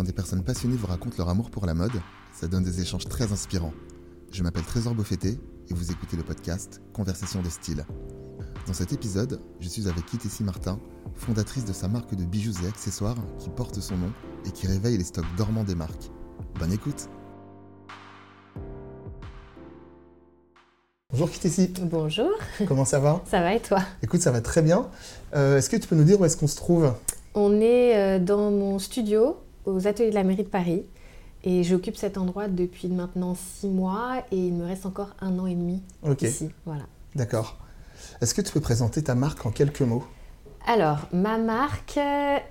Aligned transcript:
Quand 0.00 0.04
des 0.04 0.14
personnes 0.14 0.42
passionnées 0.42 0.76
vous 0.76 0.86
racontent 0.86 1.16
leur 1.18 1.28
amour 1.28 1.50
pour 1.50 1.66
la 1.66 1.74
mode, 1.74 2.00
ça 2.32 2.48
donne 2.48 2.64
des 2.64 2.80
échanges 2.80 3.04
très 3.04 3.32
inspirants. 3.32 3.74
Je 4.32 4.42
m'appelle 4.42 4.62
Trésor 4.62 4.94
Beaufetté 4.94 5.38
et 5.68 5.74
vous 5.74 5.92
écoutez 5.92 6.16
le 6.16 6.22
podcast 6.22 6.80
Conversation 6.94 7.42
de 7.42 7.50
style. 7.50 7.84
Dans 8.66 8.72
cet 8.72 8.94
épisode, 8.94 9.42
je 9.60 9.68
suis 9.68 9.88
avec 9.88 10.06
Kitessi 10.06 10.42
Martin, 10.42 10.80
fondatrice 11.16 11.66
de 11.66 11.74
sa 11.74 11.86
marque 11.86 12.14
de 12.14 12.24
bijoux 12.24 12.54
et 12.64 12.66
accessoires 12.66 13.18
qui 13.38 13.50
porte 13.50 13.78
son 13.80 13.98
nom 13.98 14.10
et 14.46 14.52
qui 14.52 14.66
réveille 14.66 14.96
les 14.96 15.04
stocks 15.04 15.26
dormants 15.36 15.64
des 15.64 15.74
marques. 15.74 16.10
Bonne 16.58 16.72
écoute 16.72 17.10
Bonjour 21.10 21.30
Kitessi. 21.30 21.74
Bonjour. 21.82 22.30
Comment 22.66 22.86
ça 22.86 23.00
va? 23.00 23.20
Ça 23.26 23.42
va 23.42 23.54
et 23.54 23.60
toi? 23.60 23.82
Écoute, 24.02 24.22
ça 24.22 24.30
va 24.30 24.40
très 24.40 24.62
bien. 24.62 24.88
Euh, 25.34 25.58
est-ce 25.58 25.68
que 25.68 25.76
tu 25.76 25.86
peux 25.86 25.96
nous 25.96 26.04
dire 26.04 26.18
où 26.18 26.24
est-ce 26.24 26.38
qu'on 26.38 26.46
se 26.46 26.56
trouve? 26.56 26.90
On 27.34 27.60
est 27.60 27.98
euh, 27.98 28.18
dans 28.18 28.50
mon 28.50 28.78
studio 28.78 29.36
aux 29.64 29.86
ateliers 29.86 30.10
de 30.10 30.14
la 30.14 30.24
mairie 30.24 30.44
de 30.44 30.48
Paris 30.48 30.84
et 31.44 31.62
j'occupe 31.62 31.96
cet 31.96 32.18
endroit 32.18 32.48
depuis 32.48 32.88
maintenant 32.88 33.34
six 33.34 33.68
mois 33.68 34.22
et 34.30 34.36
il 34.36 34.52
me 34.54 34.64
reste 34.64 34.86
encore 34.86 35.14
un 35.20 35.38
an 35.38 35.46
et 35.46 35.54
demi 35.54 35.82
ici. 36.22 36.50
Voilà. 36.66 36.84
d'accord. 37.14 37.56
Est-ce 38.20 38.34
que 38.34 38.42
tu 38.42 38.52
peux 38.52 38.60
présenter 38.60 39.02
ta 39.02 39.14
marque 39.14 39.44
en 39.46 39.50
quelques 39.50 39.82
mots? 39.82 40.04
Alors, 40.66 40.98
ma 41.12 41.38
marque 41.38 41.98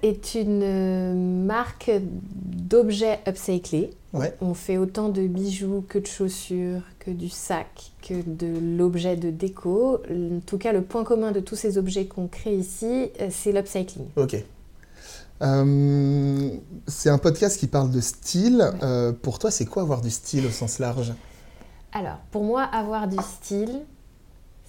est 0.02 0.34
une 0.36 0.64
euh, 0.64 1.14
marque 1.14 1.92
d'objets 2.34 3.20
upcyclés. 3.28 3.92
Ouais, 4.14 4.34
On 4.42 4.56
fait 4.56 4.78
autant 4.78 5.10
de 5.10 5.28
bijoux 5.28 5.86
que 5.88 6.00
de 6.00 6.08
chaussures, 6.08 6.82
que 6.98 7.12
du 7.12 7.30
sac, 7.30 7.92
que 8.02 8.16
de 8.26 8.78
l'objet 8.78 9.16
de 9.16 9.30
déco. 9.30 10.00
En 10.10 10.40
tout 10.46 10.58
cas, 10.58 10.74
le 10.74 10.82
point 10.82 11.04
commun 11.04 11.32
de 11.32 11.40
tous 11.40 11.56
ces 11.56 11.78
objets 11.78 12.06
qu'on 12.08 12.28
crée 12.28 12.56
ici, 12.56 13.12
euh, 13.22 13.28
c'est 13.30 13.52
l'upcycling. 13.52 14.08
ok. 14.16 14.44
Euh, 15.42 16.50
c'est 16.88 17.10
un 17.10 17.18
podcast 17.18 17.60
qui 17.60 17.68
parle 17.68 17.92
de 17.92 18.02
style. 18.02 18.64
Euh, 18.84 19.14
pour 19.14 19.40
toi, 19.40 19.52
c'est 19.52 19.66
quoi 19.66 19.84
avoir 19.84 20.02
du 20.02 20.10
style 20.10 20.46
au 20.46 20.50
sens 20.50 20.80
large? 20.80 21.14
Alors, 21.92 22.18
pour 22.32 22.44
moi, 22.44 22.64
avoir 22.64 23.08
du 23.08 23.18
style, 23.18 23.82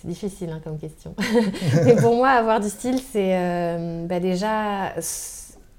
c'est 0.01 0.09
difficile 0.09 0.51
hein, 0.51 0.61
comme 0.63 0.79
question. 0.79 1.15
Mais 1.85 1.97
pour 1.97 2.15
moi, 2.15 2.29
avoir 2.31 2.61
du 2.61 2.69
style, 2.69 3.01
c'est 3.13 3.37
euh, 3.37 4.07
bah, 4.07 4.21
déjà 4.21 4.95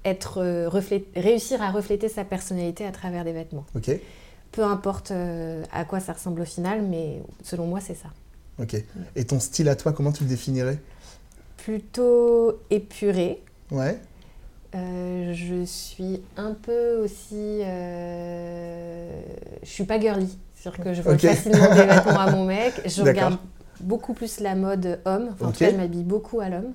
être, 0.04 0.68
réussir 1.16 1.62
à 1.62 1.70
refléter 1.70 2.08
sa 2.08 2.24
personnalité 2.24 2.84
à 2.84 2.92
travers 2.92 3.24
des 3.24 3.32
vêtements. 3.32 3.64
Ok, 3.74 3.90
Peu 4.52 4.62
importe 4.62 5.12
à 5.72 5.84
quoi 5.84 6.00
ça 6.00 6.12
ressemble 6.12 6.42
au 6.42 6.44
final, 6.44 6.82
mais 6.82 7.22
selon 7.42 7.66
moi, 7.66 7.80
c'est 7.80 7.94
ça. 7.94 8.08
ok. 8.60 8.76
Et 9.16 9.24
ton 9.24 9.40
style 9.40 9.68
à 9.68 9.76
toi, 9.76 9.92
comment 9.92 10.12
tu 10.12 10.24
le 10.24 10.28
définirais? 10.28 10.78
Plutôt 11.56 12.58
épuré. 12.70 13.42
Ouais, 13.70 13.98
Euh, 14.74 15.32
je 15.34 15.64
suis 15.64 16.22
un 16.36 16.54
peu 16.54 16.96
aussi. 16.98 17.60
euh, 17.62 19.20
je 19.62 19.68
suis 19.68 19.84
pas 19.84 20.00
girly. 20.00 20.38
C'est-à-dire 20.54 20.84
que 20.84 20.94
je 20.94 21.02
vois 21.02 21.12
Ok. 21.14 21.20
facilement 21.20 21.74
des 21.74 21.82
vêtements 21.86 22.18
à 22.20 22.30
mon 22.30 22.44
mec. 22.46 22.74
Je 22.86 23.02
regarde 23.02 23.36
beaucoup 23.80 24.14
plus 24.14 24.40
la 24.40 24.54
mode 24.54 25.00
homme. 25.04 25.28
Enfin, 25.32 25.46
En 25.48 25.52
tout 25.52 25.58
cas, 25.58 25.70
je 25.70 25.76
m'habille 25.76 26.04
beaucoup 26.04 26.40
à 26.40 26.48
l'homme. 26.48 26.72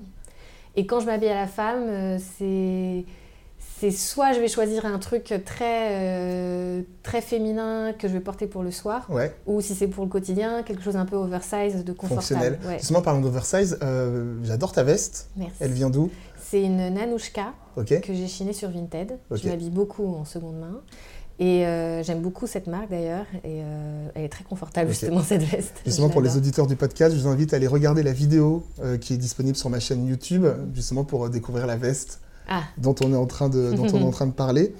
Et 0.76 0.86
quand 0.86 1.00
je 1.00 1.06
m'habille 1.06 1.28
à 1.30 1.34
la 1.40 1.46
femme, 1.46 1.86
euh, 1.88 2.18
c'est. 2.38 3.04
C'est 3.80 3.90
soit 3.90 4.32
je 4.32 4.40
vais 4.40 4.48
choisir 4.48 4.86
un 4.86 4.98
truc 4.98 5.32
très, 5.44 5.88
euh, 5.90 6.82
très 7.02 7.20
féminin 7.20 7.92
que 7.92 8.08
je 8.08 8.12
vais 8.12 8.20
porter 8.20 8.46
pour 8.46 8.62
le 8.62 8.70
soir, 8.70 9.06
ouais, 9.10 9.34
ou 9.46 9.60
si 9.60 9.74
c'est 9.74 9.86
pour 9.86 10.04
le 10.04 10.10
quotidien, 10.10 10.62
quelque 10.62 10.82
chose 10.82 10.96
un 10.96 11.06
peu 11.06 11.16
oversize, 11.16 11.84
de 11.84 11.92
confortable. 11.92 12.20
fonctionnel. 12.20 12.58
Ouais. 12.66 12.78
Justement, 12.78 13.02
parlant 13.02 13.20
d'oversize, 13.20 13.78
euh, 13.82 14.34
j'adore 14.42 14.72
ta 14.72 14.82
veste. 14.82 15.30
Merci. 15.36 15.54
Elle 15.60 15.72
vient 15.72 15.90
d'où? 15.90 16.10
C'est 16.50 16.62
une 16.62 16.94
Nanouchka. 16.94 17.52
Que 17.76 18.12
j'ai 18.12 18.26
chiné 18.26 18.52
sur 18.52 18.70
Vinted. 18.70 19.18
Ok. 19.30 19.38
Je 19.42 19.48
m'habille 19.48 19.70
beaucoup 19.70 20.16
en 20.16 20.24
seconde 20.24 20.58
main. 20.58 20.80
Et 21.38 21.64
euh, 21.66 22.02
j'aime 22.02 22.20
beaucoup 22.20 22.46
cette 22.46 22.66
marque 22.66 22.90
d'ailleurs. 22.90 23.26
Et 23.44 23.62
euh, 23.62 24.08
elle 24.14 24.24
est 24.24 24.28
très 24.28 24.44
confortable, 24.44 24.90
justement, 24.90 25.22
cette 25.22 25.42
veste. 25.42 25.76
Justement, 25.86 26.08
pour 26.08 26.20
les 26.20 26.36
auditeurs 26.36 26.66
du 26.66 26.74
podcast, 26.74 27.14
je 27.14 27.20
vous 27.20 27.28
invite 27.28 27.52
à 27.52 27.56
aller 27.56 27.68
regarder 27.68 28.02
la 28.02 28.12
vidéo 28.12 28.64
euh, 28.80 28.98
qui 28.98 29.14
est 29.14 29.18
disponible 29.18 29.56
sur 29.56 29.70
ma 29.70 29.78
chaîne 29.78 30.06
YouTube, 30.06 30.44
justement 30.74 31.04
pour 31.04 31.30
découvrir 31.30 31.66
la 31.66 31.76
veste 31.76 32.20
Ah, 32.48 32.62
dont 32.78 32.94
on 33.02 33.12
est 33.12 33.16
en 33.16 33.26
train 33.26 33.48
de, 33.48 33.72
dont 33.72 33.86
on 33.92 34.00
est 34.00 34.04
en 34.04 34.10
train 34.10 34.26
de 34.26 34.32
parler. 34.32 34.74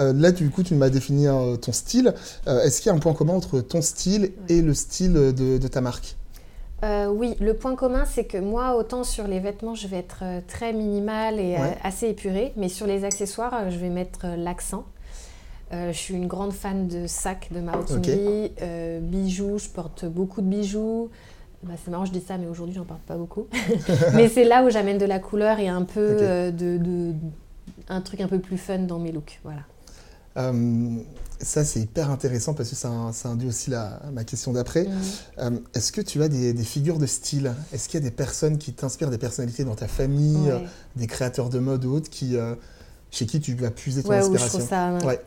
Euh, 0.00 0.12
là, 0.12 0.32
du 0.32 0.48
coup, 0.50 0.62
tu 0.62 0.74
m'as 0.74 0.88
défini 0.90 1.26
euh, 1.28 1.56
ton 1.56 1.72
style. 1.72 2.14
Euh, 2.48 2.62
Est-ce 2.62 2.80
qu'il 2.80 2.90
y 2.90 2.92
a 2.92 2.96
un 2.96 3.00
point 3.00 3.12
commun 3.14 3.34
entre 3.34 3.60
ton 3.60 3.82
style 3.82 4.32
et 4.48 4.62
le 4.62 4.74
style 4.74 5.12
de, 5.12 5.58
de 5.58 5.68
ta 5.68 5.80
marque? 5.80 6.16
Oui, 6.82 7.36
le 7.40 7.54
point 7.54 7.76
commun, 7.76 8.04
c'est 8.04 8.24
que 8.24 8.38
moi, 8.38 8.74
autant 8.76 9.04
sur 9.04 9.28
les 9.28 9.38
vêtements, 9.38 9.76
je 9.76 9.86
vais 9.86 9.98
être 9.98 10.24
très 10.48 10.72
minimale 10.72 11.38
et 11.38 11.52
Ouais. 11.56 11.76
assez 11.84 12.08
épurée. 12.08 12.52
Mais 12.56 12.68
sur 12.68 12.88
les 12.88 13.04
accessoires, 13.04 13.70
je 13.70 13.76
vais 13.78 13.88
mettre 13.88 14.26
l'accent. 14.36 14.84
Je 15.70 15.92
suis 15.92 16.14
une 16.14 16.26
grande 16.26 16.52
fan 16.52 16.88
de 16.88 17.06
sacs 17.06 17.48
de 17.50 17.60
Mao 17.60 17.82
Kingri, 17.84 18.52
euh, 18.60 19.00
bijoux, 19.00 19.58
je 19.58 19.68
porte 19.68 20.04
beaucoup 20.04 20.42
de 20.42 20.46
bijoux. 20.46 21.08
Bah, 21.62 21.74
c'est 21.84 21.90
marrant, 21.90 22.04
je 22.04 22.12
dis 22.12 22.20
ça, 22.26 22.38
mais 22.38 22.46
aujourd'hui, 22.48 22.74
j'en 22.74 22.84
porte 22.84 23.02
pas 23.02 23.16
beaucoup. 23.16 23.46
mais 24.14 24.28
c'est 24.28 24.44
là 24.44 24.64
où 24.64 24.70
j'amène 24.70 24.98
de 24.98 25.04
la 25.04 25.18
couleur 25.20 25.58
et 25.60 25.68
un 25.68 25.82
peu 25.82 26.00
euh, 26.20 26.50
de, 26.50 26.76
de- 26.78 27.14
un 27.88 28.00
truc 28.00 28.20
un 28.20 28.28
peu 28.28 28.40
plus 28.40 28.58
fun 28.58 28.80
dans 28.80 28.98
mes 28.98 29.12
looks. 29.12 29.40
Voilà. 29.44 29.60
Euh, 30.38 30.96
Ça, 31.40 31.64
c'est 31.64 31.80
hyper 31.80 32.10
intéressant 32.10 32.54
parce 32.54 32.68
que 32.70 32.74
ça, 32.76 32.90
ça 33.12 33.28
induit 33.28 33.48
aussi 33.48 33.70
la, 33.70 34.00
ma 34.12 34.24
question 34.24 34.52
d'après. 34.52 34.86
Euh, 35.38 35.50
Est-ce 35.74 35.92
que 35.92 36.00
tu 36.00 36.22
as 36.22 36.28
des, 36.28 36.52
des 36.52 36.64
figures 36.64 36.98
de 36.98 37.06
style? 37.06 37.52
Est-ce 37.72 37.88
qu'il 37.88 38.00
y 38.00 38.02
a 38.02 38.08
des 38.08 38.14
personnes 38.14 38.58
qui 38.58 38.72
t'inspirent, 38.72 39.10
des 39.10 39.18
personnalités 39.18 39.64
dans 39.64 39.74
ta 39.76 39.88
famille, 39.88 40.50
Ouais. 40.52 40.64
des 40.96 41.06
créateurs 41.06 41.48
de 41.48 41.58
mode 41.60 41.84
ou 41.84 41.94
autres 41.94 42.10
qui, 42.10 42.36
chez 43.10 43.26
qui 43.26 43.40
tu 43.40 43.54
vas 43.54 43.70
puiser 43.70 44.02
ton 44.02 44.08
Ouais, 44.08 44.18
où 44.18 44.36
je 44.36 44.42
inspiration? 44.42 44.58
trouve 44.58 44.68
ça. 44.68 44.98
Ouais. 45.06 45.20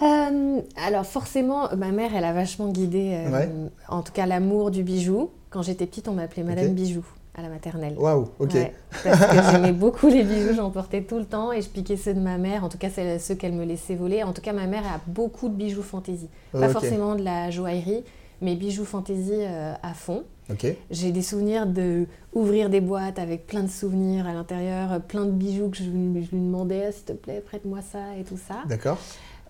Euh, 0.00 0.60
alors 0.76 1.04
forcément, 1.06 1.68
ma 1.76 1.90
mère, 1.92 2.10
elle 2.16 2.24
a 2.24 2.32
vachement 2.32 2.68
guidé, 2.68 3.12
euh, 3.26 3.30
Ouais. 3.30 3.48
en 3.88 4.02
tout 4.02 4.12
cas 4.12 4.26
l'amour 4.26 4.70
du 4.70 4.82
bijou. 4.82 5.30
Quand 5.50 5.62
j'étais 5.62 5.86
petite, 5.86 6.08
on 6.08 6.12
m'appelait 6.14 6.42
Madame. 6.44 6.68
Bijou 6.72 7.04
à 7.34 7.42
la 7.42 7.48
maternelle. 7.48 7.94
Waouh, 7.98 8.28
ok. 8.38 8.54
Ouais, 8.54 8.72
parce 9.04 9.26
que 9.26 9.50
j'aimais 9.52 9.72
beaucoup 9.72 10.08
les 10.08 10.22
bijoux, 10.22 10.54
j'en 10.54 10.70
portais 10.70 11.02
tout 11.02 11.18
le 11.18 11.24
temps 11.24 11.52
et 11.52 11.62
je 11.62 11.68
piquais 11.68 11.96
ceux 11.96 12.14
de 12.14 12.20
ma 12.20 12.36
mère, 12.38 12.64
en 12.64 12.68
tout 12.68 12.78
cas 12.78 12.88
ceux 13.18 13.34
qu'elle 13.34 13.52
me 13.52 13.64
laissait 13.64 13.94
voler. 13.94 14.22
En 14.22 14.32
tout 14.32 14.42
cas, 14.42 14.52
ma 14.52 14.66
mère 14.66 14.82
a 14.86 15.00
beaucoup 15.06 15.48
de 15.48 15.54
bijoux 15.54 15.82
fantaisie. 15.82 16.28
Pas 16.52 16.68
forcément 16.68 17.14
de 17.14 17.22
la 17.22 17.50
joaillerie, 17.50 18.02
mais 18.40 18.54
bijoux 18.54 18.84
fantaisie 18.84 19.30
euh, 19.32 19.72
à 19.82 19.94
fond. 19.94 20.24
Ok, 20.50 20.66
J'ai 20.90 21.12
des 21.12 21.22
souvenirs 21.22 21.66
de 21.66 22.06
ouvrir 22.34 22.68
des 22.68 22.80
boîtes 22.80 23.18
avec 23.18 23.46
plein 23.46 23.62
de 23.62 23.70
souvenirs 23.70 24.26
à 24.26 24.32
l'intérieur, 24.34 25.00
plein 25.02 25.24
de 25.24 25.30
bijoux 25.30 25.68
que 25.70 25.76
je, 25.76 25.84
lui- 25.84 26.24
je 26.24 26.30
lui 26.36 26.42
demandais, 26.42 26.92
s'il 26.92 27.04
te 27.04 27.12
plaît, 27.12 27.40
prête-moi 27.46 27.78
ça 27.80 28.16
et 28.18 28.24
tout 28.24 28.36
ça. 28.38 28.56
d'accord. 28.66 28.98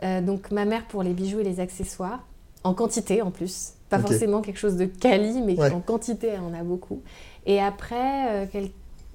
Euh, 0.03 0.21
donc 0.21 0.51
ma 0.51 0.65
mère 0.65 0.87
pour 0.87 1.03
les 1.03 1.13
bijoux 1.13 1.41
et 1.41 1.45
les 1.45 1.61
accessoires, 1.61 2.25
en 2.65 2.75
quantité 2.75 3.23
en 3.23 3.31
plus. 3.31 3.73
Pas 3.89 3.99
forcément 3.99 4.41
quelque 4.41 4.59
chose 4.59 4.77
de 4.77 4.87
quali, 4.87 5.43
mais 5.43 5.59
Ouais. 5.59 5.71
en 5.73 5.81
quantité, 5.81 6.29
elle 6.29 6.41
en 6.41 6.55
a 6.55 6.63
beaucoup. 6.65 7.03
Et 7.47 7.61
après, 7.61 8.47
euh, 8.47 8.67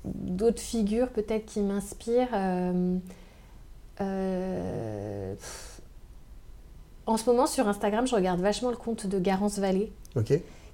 d'autres 0.05 0.61
figures 0.61 1.09
peut-être 1.09 1.45
qui 1.45 1.61
m'inspirent. 1.61 2.29
euh. 2.33 2.97
En 7.05 7.15
ce 7.17 7.29
moment, 7.29 7.47
sur 7.47 7.67
Instagram, 7.67 8.05
je 8.05 8.15
regarde 8.15 8.41
vachement 8.41 8.69
le 8.69 8.75
compte 8.75 9.07
de 9.07 9.19
Garance 9.19 9.59
Vallée, 9.59 9.91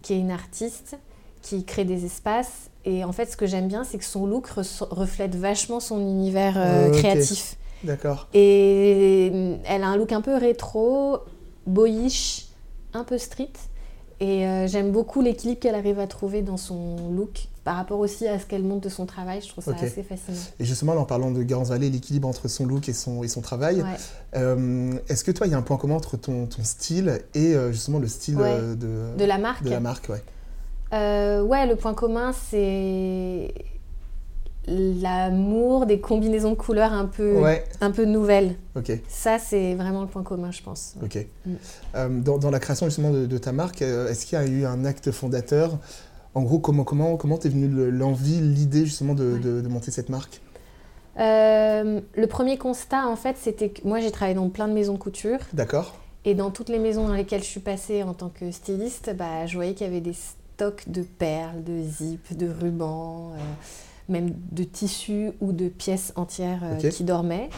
qui 0.01 0.13
est 0.13 0.19
une 0.19 0.31
artiste 0.31 0.97
qui 1.41 1.63
crée 1.63 1.85
des 1.85 2.05
espaces. 2.05 2.69
Et 2.85 3.03
en 3.03 3.11
fait, 3.11 3.27
ce 3.31 3.37
que 3.37 3.45
j'aime 3.45 3.67
bien, 3.67 3.83
c'est 3.83 3.97
que 3.97 4.03
son 4.05 4.25
look 4.25 4.47
reflète 4.47 5.35
vachement 5.35 5.79
son 5.79 5.99
univers 5.99 6.55
euh, 6.57 6.91
créatif. 6.91 7.57
D'accord. 7.83 8.27
Et 8.33 9.27
elle 9.65 9.83
a 9.83 9.87
un 9.87 9.97
look 9.97 10.11
un 10.11 10.21
peu 10.21 10.35
rétro, 10.35 11.19
boyish, 11.67 12.47
un 12.93 13.03
peu 13.03 13.17
street. 13.17 13.51
Et 14.19 14.47
euh, 14.47 14.67
j'aime 14.67 14.91
beaucoup 14.91 15.21
l'équilibre 15.21 15.59
qu'elle 15.59 15.75
arrive 15.75 15.99
à 15.99 16.07
trouver 16.07 16.41
dans 16.43 16.55
son 16.57 17.11
look 17.11 17.47
par 17.65 17.75
rapport 17.75 17.99
aussi 17.99 18.27
à 18.27 18.39
ce 18.39 18.45
qu'elle 18.45 18.63
montre 18.63 18.81
de 18.81 18.89
son 18.89 19.05
travail. 19.05 19.41
Je 19.41 19.49
trouve 19.49 19.63
ça 19.63 19.71
assez 19.71 20.03
fascinant. 20.03 20.37
Et 20.59 20.65
justement, 20.65 20.93
en 20.93 21.05
parlant 21.05 21.31
de 21.31 21.41
Garance 21.43 21.69
Vallée, 21.69 21.89
l'équilibre 21.89 22.27
entre 22.27 22.47
son 22.47 22.65
look 22.65 22.87
et 22.87 22.93
son, 22.93 23.23
et 23.23 23.27
son 23.27 23.41
travail, 23.41 23.77
Ouais. 23.81 23.87
euh, 24.35 24.93
est-ce 25.09 25.23
que 25.23 25.31
toi, 25.31 25.47
il 25.47 25.51
y 25.51 25.55
a 25.55 25.57
un 25.57 25.61
point 25.61 25.77
commun 25.77 25.95
entre 25.95 26.15
ton, 26.17 26.45
ton 26.45 26.63
style 26.63 27.21
et 27.33 27.53
euh, 27.55 27.71
justement 27.71 27.99
le 27.99 28.07
style 28.07 28.37
Ouais. 28.37 28.59
de, 28.75 29.17
De 29.17 29.25
la 29.25 29.37
marque 29.37 29.63
de 29.63 29.69
la 29.69 29.79
marque 29.79 30.09
ouais. 30.09 30.21
Ouais, 30.91 31.65
le 31.65 31.75
point 31.75 31.93
commun, 31.93 32.31
c'est 32.33 33.53
l'amour 34.67 35.85
des 35.85 35.99
combinaisons 35.99 36.51
de 36.51 36.55
couleurs 36.55 36.93
un 36.93 37.05
peu, 37.05 37.39
Ouais, 37.39 37.63
un 37.81 37.91
peu 37.91 38.05
nouvelles. 38.05 38.55
Ça, 39.07 39.37
c'est 39.39 39.75
vraiment 39.75 40.01
le 40.01 40.07
point 40.07 40.23
commun, 40.23 40.51
je 40.51 40.61
pense. 40.63 40.95
Ok. 41.03 41.25
Mm. 41.45 41.51
Euh, 41.95 42.21
dans, 42.21 42.37
dans 42.37 42.49
la 42.51 42.59
création 42.59 42.85
justement 42.87 43.11
de, 43.11 43.25
de 43.25 43.37
ta 43.37 43.51
marque, 43.51 43.81
euh, 43.81 44.07
est-ce 44.09 44.25
qu'il 44.25 44.37
y 44.37 44.41
a 44.41 44.45
eu 44.45 44.65
un 44.65 44.85
acte 44.85 45.11
fondateur? 45.11 45.77
En 46.35 46.41
gros, 46.41 46.59
comment 46.59 46.83
comment 46.83 47.15
comment 47.17 47.37
t'es 47.37 47.49
venue 47.49 47.67
le- 47.67 47.89
l'envie, 47.91 48.39
l'idée 48.41 48.85
justement 48.85 49.13
de, 49.13 49.33
Ouais. 49.33 49.39
de- 49.39 49.61
de 49.61 49.67
monter 49.67 49.91
cette 49.91 50.09
marque? 50.09 50.41
Euh, 51.19 52.01
le 52.15 52.27
premier 52.27 52.57
constat, 52.57 53.07
en 53.07 53.15
fait, 53.15 53.35
c'était 53.39 53.69
que 53.69 53.87
moi, 53.87 53.99
j'ai 53.99 54.09
travaillé 54.11 54.33
dans 54.35 54.49
plein 54.49 54.67
de 54.67 54.73
maisons 54.73 54.93
de 54.93 54.97
couture. 54.97 55.37
D'accord. 55.53 55.95
Et 56.25 56.33
dans 56.35 56.49
toutes 56.49 56.69
les 56.69 56.79
maisons 56.79 57.07
dans 57.07 57.13
lesquelles 57.13 57.41
je 57.43 57.47
suis 57.49 57.59
passée 57.59 58.01
en 58.01 58.13
tant 58.13 58.29
que 58.29 58.49
styliste, 58.49 59.13
bah, 59.15 59.45
je 59.45 59.55
voyais 59.55 59.73
qu'il 59.73 59.85
y 59.85 59.89
avait 59.89 60.01
des 60.01 60.13
stocks 60.15 60.85
de 60.87 61.03
perles, 61.03 61.63
de 61.63 61.83
zips, 61.83 62.35
de 62.35 62.47
rubans, 62.49 63.33
même 64.09 64.33
de 64.51 64.63
tissus 64.63 65.31
ou 65.41 65.51
de 65.51 65.67
pièces 65.67 66.13
entières 66.15 66.61
euh, 66.63 66.89
qui 66.89 67.03
dormaient. 67.03 67.49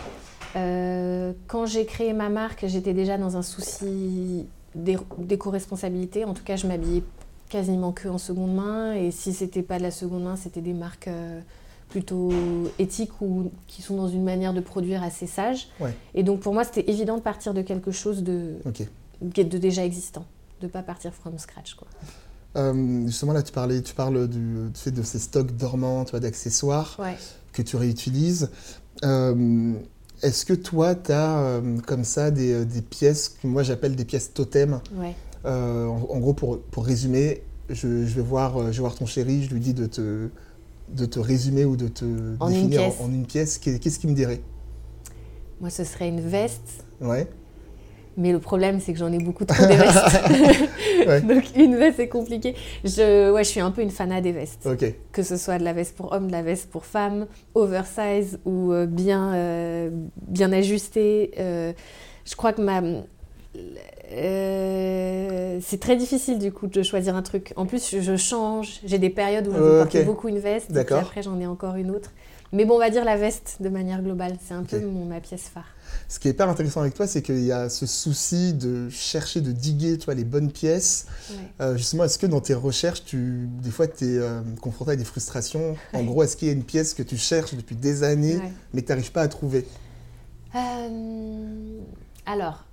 quand 0.53 1.65
j'ai 1.65 1.85
créé 1.85 2.13
ma 2.13 2.29
marque, 2.29 2.65
j'étais 2.67 2.93
déjà 2.93 3.17
dans 3.17 3.37
un 3.37 3.41
souci 3.41 4.45
d'éco-responsabilité. 4.75 6.25
En 6.25 6.33
tout 6.33 6.43
cas, 6.43 6.55
je 6.55 6.67
m'habillais 6.67 7.03
quasiment 7.49 7.91
que 7.91 8.07
en 8.07 8.17
seconde 8.17 8.55
main. 8.55 8.93
Et 8.93 9.11
si 9.11 9.33
c'était 9.33 9.63
pas 9.63 9.77
de 9.77 9.83
la 9.83 9.91
seconde 9.91 10.23
main, 10.23 10.35
c'était 10.35 10.61
des 10.61 10.73
marques 10.73 11.09
plutôt 11.89 12.31
éthiques 12.79 13.21
ou 13.21 13.51
qui 13.67 13.81
sont 13.81 13.95
dans 13.95 14.07
une 14.07 14.23
manière 14.23 14.53
de 14.53 14.61
produire 14.61 15.03
assez 15.03 15.27
sage. 15.27 15.69
Et 16.13 16.23
donc 16.23 16.41
pour 16.41 16.53
moi, 16.53 16.63
c'était 16.63 16.89
évident 16.89 17.17
de 17.17 17.21
partir 17.21 17.53
de 17.53 17.61
quelque 17.61 17.91
chose 17.91 18.23
de, 18.23 18.55
de 19.21 19.57
déjà 19.57 19.85
existant, 19.85 20.25
de 20.61 20.67
pas 20.67 20.83
partir 20.83 21.13
from 21.13 21.37
scratch. 21.37 21.75
Quoi. 21.75 21.87
Euh, 22.55 23.05
justement, 23.07 23.33
là, 23.33 23.43
tu, 23.43 23.51
parlais, 23.51 23.81
tu 23.81 23.93
parles 23.93 24.27
du, 24.27 24.69
fait 24.73 24.91
de 24.91 25.03
ces 25.03 25.19
stocks 25.19 25.55
dormants, 25.55 26.05
d'accessoires 26.13 26.97
que 27.51 27.61
tu 27.61 27.75
réutilises. 27.75 28.49
Euh, 29.03 29.73
est-ce 30.21 30.45
que 30.45 30.53
toi, 30.53 30.95
tu 30.95 31.11
as 31.11 31.37
euh, 31.37 31.77
comme 31.85 32.03
ça 32.03 32.31
des, 32.31 32.65
des, 32.65 32.81
pièces 32.81 33.29
que 33.29 33.47
moi 33.47 33.63
j'appelle 33.63 33.95
des 33.95 34.05
pièces 34.05 34.33
totem? 34.33 34.79
En, 35.43 35.49
en, 35.49 36.19
gros, 36.19 36.33
pour, 36.33 36.59
pour 36.59 36.85
résumer, 36.85 37.43
je, 37.69 38.05
je, 38.05 38.15
vais 38.15 38.21
voir, 38.21 38.71
je 38.71 38.77
vais 38.77 38.79
voir 38.79 38.95
ton 38.95 39.05
chéri, 39.05 39.43
je 39.43 39.53
lui 39.53 39.59
dis 39.59 39.73
de 39.73 39.85
te, 39.85 40.29
de 40.89 41.05
te 41.05 41.19
résumer 41.19 41.65
ou 41.65 41.75
de 41.75 41.87
te 41.87 42.05
définir 42.47 42.81
en, 43.01 43.09
une 43.09 43.25
pièce, 43.25 43.57
qu'est-ce 43.57 43.99
qu'il 43.99 44.09
me 44.09 44.15
dirait? 44.15 44.41
Moi, 45.61 45.69
ce 45.69 45.83
serait 45.83 46.09
une 46.09 46.21
veste. 46.21 46.83
Ouais. 46.99 47.27
Mais 48.17 48.31
le 48.31 48.39
problème, 48.39 48.79
c'est 48.79 48.93
que 48.93 48.99
j'en 48.99 49.11
ai 49.11 49.17
beaucoup 49.17 49.45
trop 49.45 49.65
des 49.65 49.75
vestes. 49.75 51.25
Donc, 51.27 51.43
une 51.55 51.75
veste, 51.75 51.97
c'est 51.97 52.07
compliqué. 52.07 52.55
Je, 52.83 53.31
ouais, 53.31 53.43
je 53.43 53.49
suis 53.49 53.59
un 53.59 53.71
peu 53.71 53.81
une 53.81 53.89
fanat 53.89 54.21
des 54.21 54.31
vestes. 54.31 54.67
Que 55.11 55.23
ce 55.23 55.37
soit 55.37 55.57
de 55.57 55.63
la 55.63 55.73
veste 55.73 55.95
pour 55.95 56.13
homme, 56.13 56.27
de 56.27 56.31
la 56.31 56.41
veste 56.41 56.69
pour 56.69 56.85
femme, 56.85 57.27
oversize 57.53 58.39
ou 58.45 58.71
euh, 58.71 58.85
bien, 58.85 59.33
euh, 59.33 59.89
bien 60.27 60.51
ajustée. 60.53 61.31
Euh, 61.39 61.73
je 62.25 62.35
crois 62.35 62.53
que 62.53 62.61
ma, 62.61 62.81
c'est 65.61 65.79
très 65.79 65.95
difficile 65.95 66.39
du 66.39 66.51
coup 66.51 66.67
de 66.67 66.83
choisir 66.83 67.15
un 67.15 67.21
truc. 67.21 67.53
En 67.55 67.65
plus, 67.65 67.99
je 67.99 68.15
change. 68.15 68.79
J'ai 68.85 68.97
des 68.97 69.09
périodes 69.09 69.47
où 69.47 69.51
je 69.51 69.57
veux 69.57 69.79
porter 69.79 70.03
beaucoup 70.03 70.29
une 70.29 70.39
veste, 70.39 70.75
et 70.75 70.83
puis 70.83 70.95
après 70.95 71.21
j'en 71.21 71.39
ai 71.39 71.47
encore 71.47 71.75
une 71.75 71.91
autre. 71.91 72.11
Mais 72.51 72.63
bon, 72.65 72.75
on 72.75 72.79
va 72.79 72.89
dire 72.89 73.03
la 73.03 73.17
veste 73.17 73.57
de 73.59 73.69
manière 73.69 74.01
globale. 74.01 74.37
C'est 74.45 74.53
un 74.53 74.63
peu 74.63 74.79
mon, 74.79 75.05
ma 75.05 75.19
pièce 75.19 75.49
phare. 75.53 75.74
Ce 76.07 76.19
qui 76.19 76.27
est 76.27 76.31
hyper 76.31 76.49
intéressant 76.49 76.81
avec 76.81 76.93
toi, 76.93 77.07
c'est 77.07 77.21
qu'il 77.21 77.43
y 77.43 77.51
a 77.51 77.69
ce 77.69 77.85
souci 77.85 78.53
de 78.53 78.89
chercher, 78.89 79.41
de 79.41 79.51
diguer 79.51 79.97
tu 79.97 80.05
vois, 80.05 80.13
les 80.13 80.23
bonnes 80.23 80.51
pièces. 80.51 81.07
Euh, 81.61 81.77
justement, 81.77 82.03
est-ce 82.03 82.19
que 82.19 82.27
dans 82.27 82.41
tes 82.41 82.53
recherches, 82.53 83.03
tu, 83.03 83.47
des 83.61 83.71
fois, 83.71 83.87
tu 83.87 84.05
es 84.05 84.17
euh, 84.17 84.41
confronté 84.61 84.91
à 84.91 84.95
des 84.95 85.05
frustrations? 85.05 85.75
En 85.93 86.03
gros, 86.03 86.23
est-ce 86.23 86.37
qu'il 86.37 86.47
y 86.47 86.51
a 86.51 86.53
une 86.53 86.63
pièce 86.63 86.93
que 86.93 87.03
tu 87.03 87.17
cherches 87.17 87.53
depuis 87.53 87.75
des 87.75 88.03
années, 88.03 88.39
mais 88.73 88.81
que 88.81 88.87
tu 88.87 88.91
n'arrives 88.91 89.11
pas 89.11 89.21
à 89.21 89.27
trouver? 89.27 89.65
Alors, 92.25 92.65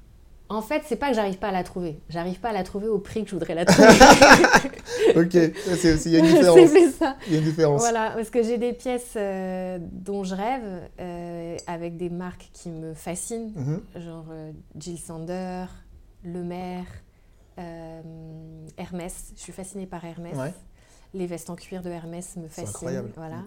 en 0.53 0.61
fait, 0.61 0.83
c'est 0.87 0.97
pas 0.97 1.09
que 1.09 1.15
j'arrive 1.15 1.39
pas 1.39 1.49
à 1.49 1.53
la 1.53 1.65
trouver. 1.65 1.99
J'arrive 2.11 2.39
pas 2.39 2.51
à 2.51 2.53
la 2.53 2.63
trouver 2.63 2.87
au 2.87 2.99
prix 2.99 3.25
que 3.25 3.31
je 3.31 3.35
voudrais 3.35 3.55
la 3.55 3.65
trouver. 3.65 3.89
ok, 5.17 5.35
il 5.35 6.11
y 6.13 6.17
a 6.17 6.19
une 6.19 6.27
différence. 6.27 6.71
C'est 6.71 6.91
ça. 6.91 7.17
Il 7.27 7.33
y 7.33 7.37
a 7.37 7.39
une 7.39 7.45
différence. 7.45 7.81
Voilà, 7.81 8.11
parce 8.11 8.29
que 8.29 8.43
j'ai 8.43 8.59
des 8.59 8.75
pièces 8.75 9.15
euh, 9.17 9.79
dont 9.81 10.25
je 10.25 10.35
rêve 10.35 10.91
euh, 11.01 11.57
avec 11.67 11.97
des 11.97 12.11
marques 12.11 12.51
qui 12.53 12.69
me 12.69 12.93
fascinent, 12.93 13.53
mhm. 13.55 13.81
genre 13.97 14.27
euh, 14.31 14.53
Jill 14.79 14.99
Sander, 14.99 15.65
Le 16.23 16.43
Maire, 16.43 16.85
Hermès. 18.77 19.33
Je 19.35 19.41
suis 19.41 19.53
fascinée 19.53 19.87
par 19.87 20.05
Hermès. 20.05 20.37
Les 21.15 21.27
vestes 21.27 21.51
en 21.51 21.57
cuir 21.57 21.83
de 21.83 21.91
Hermès 21.91 22.37
me 22.37 22.49
fascinent. 22.49 22.69
Incroyable. 22.69 23.13
Voilà. 23.17 23.43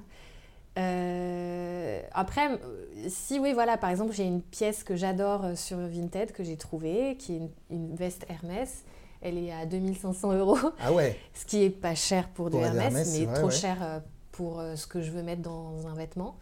Euh, 0.77 2.01
après, 2.11 2.59
si 3.07 3.39
oui, 3.39 3.53
voilà, 3.53 3.77
par 3.77 3.89
exemple, 3.89 4.13
j'ai 4.13 4.25
une 4.25 4.41
pièce 4.41 4.83
que 4.83 4.95
j'adore 4.95 5.45
euh, 5.45 5.55
sur 5.55 5.77
Vinted 5.77 6.31
que 6.31 6.43
j'ai 6.43 6.57
trouvée, 6.57 7.15
qui 7.17 7.35
est 7.35 7.41
une, 7.69 7.95
veste 7.95 8.25
Hermès. 8.29 8.83
Elle 9.21 9.37
est 9.37 9.51
à 9.51 9.65
2500 9.65 10.33
euros. 10.33 10.57
Ah 10.79 10.91
ouais 10.91 11.17
Ce 11.33 11.45
qui 11.45 11.63
est 11.63 11.69
pas 11.69 11.95
cher 11.95 12.29
pour, 12.29 12.49
du 12.49 12.57
Hermès, 12.57 13.17
mais 13.17 13.33
trop 13.33 13.49
cher 13.49 13.77
euh, 13.81 13.99
pour 14.31 14.61
ce 14.75 14.85
que 14.85 15.01
je 15.01 15.11
veux 15.11 15.23
mettre 15.23 15.41
dans 15.41 15.87
un 15.87 15.95
vêtement. 15.95 16.35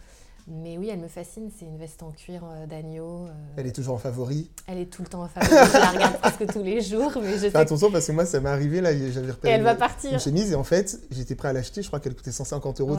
Mais 0.46 0.78
oui, 0.78 0.90
elle 0.92 1.00
me 1.00 1.08
fascine. 1.08 1.50
C'est 1.58 1.64
une 1.64 1.78
veste 1.78 2.04
en 2.04 2.12
cuir 2.12 2.44
d'agneau. 2.68 3.28
Elle 3.56 3.68
est 3.68 3.72
toujours 3.72 3.96
en 3.96 4.00
favori 4.00 4.50
Elle 4.68 4.80
est 4.80 4.88
tout 4.88 5.02
le 5.04 5.08
temps 5.08 5.24
en 5.24 5.30
favori. 5.30 5.56
je 5.72 5.78
la 5.78 5.92
regarde 5.92 6.18
presque 6.18 6.48
tous 6.48 6.64
les 6.64 6.82
jours. 6.82 7.14
Mais 7.22 7.38
je 7.38 7.50
Fais 7.50 7.56
attention 7.56 7.90
parce 7.92 8.08
que 8.08 8.12
moi, 8.12 8.26
ça 8.26 8.42
m'est 8.42 8.50
arrivé. 8.50 8.82
là, 8.82 8.92
J'avais 8.94 9.32
repéré 9.32 9.54
elle 9.54 9.62
une, 9.62 9.66
va 9.66 9.76
partir. 9.76 10.12
une 10.12 10.20
chemise 10.20 10.52
et 10.52 10.56
en 10.56 10.66
fait, 10.66 11.00
j'étais 11.12 11.36
prêt 11.36 11.48
à 11.48 11.54
l'acheter. 11.54 11.82
Je 11.82 11.88
crois 11.88 12.02
qu'elle 12.02 12.16
coûtait 12.16 12.34
150 12.34 12.82
euros. 12.82 12.98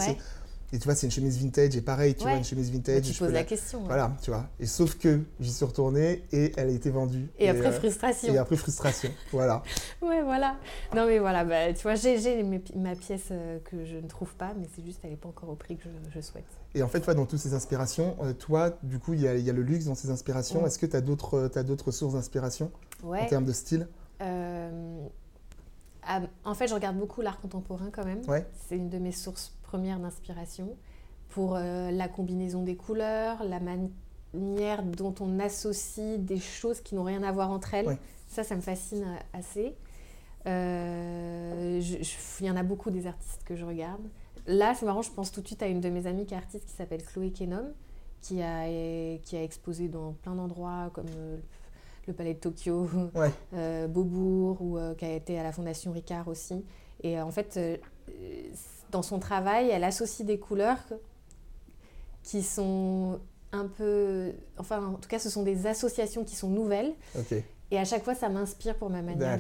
Et 0.73 0.79
tu 0.79 0.85
vois, 0.85 0.95
c'est 0.95 1.07
une 1.07 1.13
chemise 1.13 1.39
vintage 1.39 1.77
et 1.77 1.81
pareil, 1.81 2.15
tu 2.15 2.23
vois, 2.23 2.35
une 2.35 2.45
chemise 2.45 2.73
vintage. 2.73 3.03
tu 3.03 3.15
poses 3.15 3.33
la, 3.33 3.45
question. 3.45 3.83
Voilà, 3.85 4.17
tu 4.21 4.31
vois. 4.31 4.49
Et 4.59 4.67
sauf 4.67 4.97
que 4.97 5.21
j'y 5.39 5.53
suis 5.53 5.65
retourné 5.65 6.25
et 6.33 6.53
elle 6.57 6.69
a 6.69 6.73
été 6.73 6.91
vendue. 6.91 7.29
Et, 7.39 7.49
après, 7.49 7.67
euh, 7.67 7.73
frustration. 7.73 8.35
Et 8.35 8.39
après, 8.39 8.57
frustration. 8.57 9.11
voilà. 9.33 9.63
Ouais, 10.03 10.23
voilà. 10.23 10.57
Non, 10.95 11.07
mais 11.07 11.19
voilà, 11.19 11.45
bah, 11.45 11.73
tu 11.73 11.83
vois, 11.83 11.95
j'ai 11.95 12.43
ma 12.75 12.97
pièce 12.97 13.29
euh, 13.31 13.59
que 13.65 13.85
je 13.85 13.97
ne 13.97 14.09
trouve 14.09 14.35
pas, 14.35 14.53
mais 14.59 14.67
c'est 14.75 14.85
juste, 14.85 15.01
elle 15.05 15.11
n'est 15.11 15.17
pas 15.17 15.29
encore 15.29 15.51
au 15.51 15.55
prix 15.55 15.77
que 15.77 15.89
je, 16.13 16.21
souhaite. 16.21 16.45
Et 16.75 16.83
en 16.83 16.89
fait, 16.89 17.01
toi, 17.01 17.15
dans 17.15 17.27
toutes 17.27 17.39
ces 17.39 17.55
inspirations, 17.55 18.17
euh, 18.23 18.33
toi, 18.33 18.71
du 18.83 18.99
coup, 18.99 19.13
il 19.13 19.21
y, 19.21 19.25
y, 19.25 19.51
a 19.51 19.53
le 19.53 19.63
luxe 19.63 19.85
dans 19.85 19.95
ces 19.95 20.11
inspirations. 20.11 20.67
Est-ce 20.67 20.79
que 20.79 20.87
tu 20.87 20.97
as 20.97 21.01
d'autres 21.01 21.93
sources 21.93 22.15
d'inspiration 22.15 22.73
en 23.03 23.27
termes 23.27 23.45
de 23.45 23.53
style? 23.53 23.87
En 24.21 25.11
fait, 26.55 26.69
je 26.69 26.75
regarde 26.75 26.97
beaucoup 26.97 27.21
l'art 27.21 27.41
contemporain 27.41 27.91
quand 27.93 28.05
même. 28.05 28.23
C'est 28.69 28.77
une 28.77 28.89
de 28.89 28.99
mes 28.99 29.13
sources 29.13 29.53
premières 29.75 29.99
d'inspiration 29.99 30.77
pour 31.31 31.57
euh, 31.57 31.91
la 31.91 32.07
combinaison 32.07 32.63
des 32.63 32.77
couleurs, 32.77 33.43
la 33.43 33.59
manière 33.59 34.85
dont 34.85 35.13
on 35.19 35.41
associe 35.41 36.21
des 36.21 36.39
choses 36.39 36.81
qui 36.81 36.95
n'ont 36.95 37.03
rien 37.03 37.25
à 37.25 37.33
voir 37.33 37.51
entre 37.51 37.75
elles. 37.75 37.99
Ça, 38.29 38.45
ça 38.45 38.55
me 38.55 38.61
fascine 38.61 39.05
assez. 39.33 39.75
Euh, 40.47 41.81
il 42.41 42.47
y 42.47 42.51
en 42.51 42.57
a 42.57 42.63
beaucoup 42.63 42.93
des 42.93 43.09
artistes 43.09 43.43
que 43.45 43.57
je 43.57 43.65
regarde. 43.65 44.09
Là, 44.47 44.75
c'est 44.77 44.87
marrant, 44.87 45.03
je 45.03 45.11
pense 45.11 45.33
tout 45.33 45.41
de 45.41 45.47
suite 45.49 45.65
à 45.65 45.67
une 45.67 45.81
de 45.81 45.89
mes 45.89 46.07
amies 46.07 46.25
qui 46.25 46.35
est 46.35 46.37
artiste 46.37 46.67
qui 46.67 46.75
s'appelle 46.77 47.03
Chloé 47.03 47.33
Kenom, 47.33 47.73
qui 48.21 48.43
a, 48.43 48.69
qui 49.25 49.37
a 49.37 49.43
exposé 49.43 49.89
dans 49.89 50.13
plein 50.13 50.37
d'endroits 50.37 50.91
comme 50.95 51.09
euh, 51.17 51.37
le 52.07 52.13
Palais 52.13 52.35
de 52.35 52.39
Tokyo, 52.39 52.89
euh, 53.55 53.89
Beaubourg, 53.89 54.61
ou 54.61 54.79
euh, 54.79 54.95
qui 54.95 55.05
a 55.05 55.15
été 55.15 55.37
à 55.39 55.43
la 55.43 55.53
Fondation 55.53 55.93
Ricard 55.93 56.29
aussi. 56.29 56.65
Et 57.03 57.19
euh, 57.19 57.25
en 57.25 57.31
fait, 57.31 57.59
dans 58.95 59.03
son 59.03 59.19
travail, 59.19 59.71
elle 59.71 59.83
associe 59.83 60.25
des 60.25 60.39
couleurs 60.39 60.79
qui 62.23 62.43
sont 62.43 63.19
un 63.51 63.67
peu... 63.67 64.33
Enfin, 64.57 64.87
en 64.87 64.95
tout 64.95 65.09
cas, 65.09 65.19
ce 65.19 65.29
sont 65.29 65.43
des 65.43 65.67
associations 65.67 66.25
qui 66.25 66.37
sont 66.37 66.49
nouvelles. 66.49 66.95
Et 67.71 67.79
à 67.79 67.85
chaque 67.85 68.05
fois, 68.05 68.15
ça 68.15 68.29
m'inspire 68.29 68.77
pour 68.77 68.91
ma 68.91 69.03
manière 69.03 69.39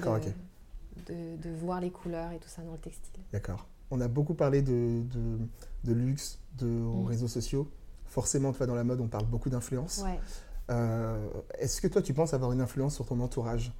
de, 1.06 1.36
de, 1.36 1.50
voir 1.50 1.80
les 1.80 1.90
couleurs 1.90 2.32
et 2.32 2.38
tout 2.38 2.48
ça 2.48 2.62
dans 2.62 2.72
le 2.72 2.78
textile. 2.78 3.20
D'accord. 3.32 3.66
On 3.90 4.00
a 4.00 4.08
beaucoup 4.08 4.34
parlé 4.34 4.60
de, 4.60 5.02
de 5.84 5.92
luxe, 5.92 6.40
de 6.58 6.66
mm. 6.66 7.06
réseaux 7.06 7.28
sociaux. 7.28 7.70
Forcément, 8.06 8.52
toi, 8.52 8.66
dans 8.66 8.74
la 8.74 8.84
mode, 8.84 9.00
on 9.00 9.08
parle 9.08 9.26
beaucoup 9.26 9.50
d'influence. 9.50 10.02
Ouais. 10.04 10.18
Euh, 10.70 11.28
est-ce 11.58 11.80
que 11.80 11.86
toi, 11.86 12.02
tu 12.02 12.12
penses 12.12 12.34
avoir 12.34 12.50
une 12.52 12.60
influence 12.60 12.96
sur 12.96 13.06
ton 13.06 13.20
entourage? 13.20 13.72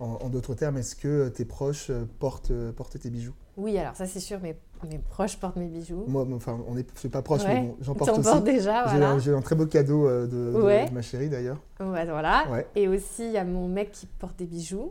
En, 0.00 0.28
d'autres 0.28 0.54
termes, 0.54 0.76
est-ce 0.76 0.94
que 0.94 1.28
tes 1.28 1.44
proches 1.44 1.90
euh, 1.90 2.04
portent, 2.20 2.52
euh, 2.52 2.70
portent 2.70 3.00
tes 3.00 3.10
bijoux? 3.10 3.34
Oui, 3.56 3.76
alors 3.78 3.96
ça 3.96 4.06
c'est 4.06 4.20
sûr, 4.20 4.38
mes, 4.40 4.56
mes 4.86 4.98
proches 4.98 5.38
portent 5.38 5.56
mes 5.56 5.68
bijoux. 5.68 6.04
Moi, 6.06 6.26
enfin, 6.34 6.58
on 6.68 6.74
n'est 6.74 6.84
pas 6.84 7.22
proche, 7.22 7.42
mais 7.46 7.74
j'en 7.80 7.94
porte 7.94 8.10
aussi. 8.10 8.22
Portes 8.22 8.44
déjà, 8.44 8.84
voilà. 8.84 9.18
J'ai 9.18 9.32
un 9.32 9.40
très 9.40 9.54
beau 9.54 9.66
cadeau 9.66 10.08
de, 10.08 10.92
ma 10.92 11.02
chérie 11.02 11.28
d'ailleurs. 11.28 11.58
voilà. 11.78 12.44
Et 12.74 12.88
aussi, 12.88 13.26
il 13.26 13.32
y 13.32 13.38
a 13.38 13.44
mon 13.44 13.68
mec 13.68 13.92
qui 13.92 14.06
porte 14.06 14.38
des 14.38 14.46
bijoux. 14.46 14.90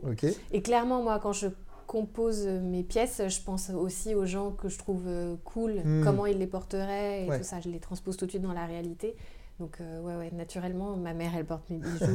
Et 0.52 0.62
clairement, 0.62 1.02
moi, 1.02 1.18
quand 1.22 1.32
je 1.32 1.48
compose 1.86 2.46
mes 2.46 2.82
pièces, 2.82 3.22
je 3.28 3.40
pense 3.40 3.70
aussi 3.70 4.14
aux 4.14 4.26
gens 4.26 4.50
que 4.50 4.68
je 4.68 4.76
trouve 4.76 5.04
cool, 5.44 5.80
hmm. 5.82 6.04
comment 6.04 6.26
ils 6.26 6.36
les 6.36 6.46
porteraient 6.46 7.24
et 7.24 7.26
tout 7.26 7.44
ça. 7.44 7.60
Je 7.60 7.70
les 7.70 7.80
transpose 7.80 8.16
tout 8.16 8.26
de 8.26 8.30
suite 8.30 8.42
dans 8.42 8.52
la 8.52 8.66
réalité. 8.66 9.16
Donc, 9.58 9.78
euh, 9.80 10.00
ouais, 10.02 10.14
ouais, 10.14 10.30
naturellement, 10.36 10.96
ma 10.96 11.14
mère, 11.14 11.32
elle 11.36 11.44
porte 11.44 11.68
mes 11.70 11.78
bijoux. 11.78 11.98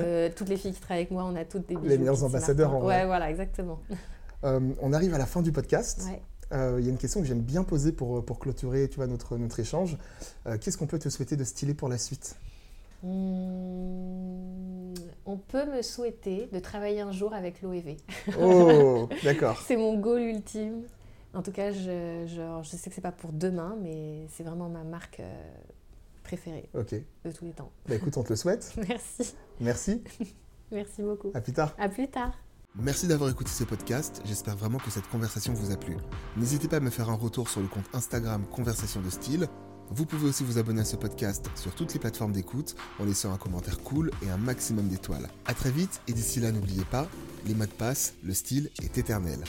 Euh, 0.00 0.28
toutes 0.34 0.48
les 0.48 0.56
filles 0.56 0.72
qui 0.72 0.80
travaillent 0.80 1.02
avec 1.02 1.10
moi, 1.10 1.24
on 1.24 1.34
a 1.36 1.44
toutes 1.44 1.66
des 1.66 1.74
bijoux. 1.74 1.88
Les 1.88 1.98
meilleurs 1.98 2.22
ambassadeurs, 2.24 2.74
en 2.74 2.80
vrai. 2.80 3.00
Ouais, 3.00 3.06
voilà, 3.06 3.30
exactement. 3.30 3.80
Euh, 4.44 4.60
on 4.80 4.92
arrive 4.92 5.14
à 5.14 5.18
la 5.18 5.26
fin 5.26 5.42
du 5.42 5.52
podcast. 5.52 6.08
Il 6.52 6.84
y 6.84 6.88
a 6.88 6.90
une 6.90 6.98
question 6.98 7.20
que 7.20 7.26
j'aime 7.26 7.40
bien 7.42 7.62
poser 7.64 7.92
pour, 7.92 8.24
pour 8.24 8.38
clôturer 8.38 8.88
tu 8.88 8.96
vois, 8.96 9.06
notre, 9.06 9.36
notre 9.36 9.60
échange. 9.60 9.96
Qu'est-ce 10.60 10.76
qu'on 10.78 10.86
peut 10.86 10.98
te 10.98 11.08
souhaiter 11.08 11.36
de 11.36 11.44
stylé 11.44 11.74
pour 11.74 11.88
la 11.88 11.98
suite? 11.98 12.36
Hmm, 13.02 14.94
On 15.26 15.36
peut 15.36 15.64
me 15.66 15.82
souhaiter 15.82 16.48
de 16.52 16.58
travailler 16.58 17.00
un 17.00 17.12
jour 17.12 17.32
avec 17.34 17.62
l'OEV. 17.62 17.96
Oh, 18.40 19.08
d'accord. 19.24 19.62
c'est 19.66 19.76
mon 19.76 19.98
goal 19.98 20.22
ultime. 20.22 20.82
En 21.32 21.42
tout 21.42 21.52
cas, 21.52 21.70
je, 21.70 22.24
je, 22.26 22.60
je 22.62 22.76
sais 22.76 22.88
que 22.90 22.94
c'est 22.94 23.00
pas 23.00 23.12
pour 23.12 23.32
demain, 23.32 23.76
mais 23.80 24.26
c'est 24.30 24.42
vraiment 24.42 24.68
ma 24.68 24.82
marque 24.82 25.22
préféré 26.24 26.68
de 26.74 27.30
tous 27.32 27.44
les 27.44 27.52
temps. 27.52 27.70
Bah 27.88 27.94
écoute, 27.94 28.16
on 28.16 28.22
te 28.22 28.30
le 28.30 28.36
souhaite. 28.36 28.74
Merci. 28.88 29.34
Merci. 29.60 30.02
Merci 30.72 31.02
beaucoup. 31.02 31.30
À 31.34 31.40
plus 31.40 31.52
tard. 31.52 31.74
À 31.78 31.88
plus 31.88 32.08
tard. 32.08 32.32
Merci 32.76 33.08
d'avoir 33.08 33.28
écouté 33.30 33.50
ce 33.50 33.64
podcast, 33.64 34.22
j'espère 34.24 34.56
vraiment 34.56 34.78
que 34.78 34.90
cette 34.90 35.08
conversation 35.08 35.52
vous 35.52 35.72
a 35.72 35.76
plu. 35.76 35.96
N'hésitez 36.36 36.68
pas 36.68 36.76
à 36.76 36.80
me 36.80 36.88
faire 36.90 37.10
un 37.10 37.16
retour 37.16 37.48
sur 37.48 37.60
le 37.60 37.66
compte 37.66 37.84
Instagram 37.92 38.46
Conversation 38.46 39.00
de 39.00 39.10
Style 39.10 39.48
Vous 39.90 40.06
pouvez 40.06 40.28
aussi 40.28 40.44
vous 40.44 40.56
abonner 40.56 40.82
à 40.82 40.84
ce 40.84 40.94
podcast 40.94 41.50
sur 41.56 41.74
toutes 41.74 41.92
les 41.92 41.98
plateformes 41.98 42.30
d'écoute 42.30 42.76
en 43.00 43.04
laissant 43.04 43.32
un 43.32 43.38
commentaire 43.38 43.80
cool 43.80 44.12
et 44.22 44.30
un 44.30 44.36
maximum 44.36 44.86
d'étoiles. 44.86 45.28
A 45.46 45.54
très 45.54 45.72
vite 45.72 46.00
et 46.06 46.12
d'ici 46.12 46.38
là 46.38 46.52
n'oubliez 46.52 46.84
pas, 46.84 47.08
les 47.44 47.54
mots 47.54 47.66
de 47.66 47.70
passe, 47.70 48.14
le 48.22 48.34
style 48.34 48.70
est 48.80 48.96
éternel. 48.96 49.40